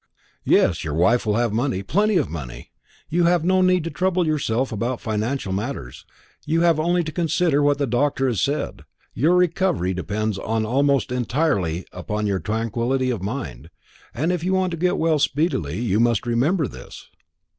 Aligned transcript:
"Yes, 0.43 0.83
your 0.83 0.95
wife 0.95 1.27
will 1.27 1.35
have 1.35 1.53
money, 1.53 1.83
plenty 1.83 2.17
of 2.17 2.27
money. 2.27 2.71
You 3.07 3.25
have 3.25 3.45
no 3.45 3.61
need 3.61 3.83
to 3.83 3.91
trouble 3.91 4.25
yourself 4.25 4.71
about 4.71 4.99
financial 4.99 5.53
matters. 5.53 6.07
You 6.43 6.61
have 6.61 6.79
only 6.79 7.03
to 7.03 7.11
consider 7.11 7.61
what 7.61 7.77
the 7.77 7.85
doctor 7.85 8.25
has 8.27 8.41
said. 8.41 8.81
Your 9.13 9.35
recovery 9.35 9.93
depends 9.93 10.39
almost 10.39 11.11
entirely 11.11 11.85
upon 11.91 12.25
your 12.25 12.39
tranquillity 12.39 13.11
of 13.11 13.21
mind. 13.21 13.69
If 14.15 14.43
you 14.43 14.55
want 14.55 14.71
to 14.71 14.77
get 14.77 14.97
well 14.97 15.19
speedily, 15.19 15.77
you 15.79 15.99
must 15.99 16.25
remember 16.25 16.67
this." 16.67 17.07